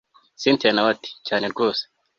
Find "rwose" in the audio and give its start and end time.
1.53-1.83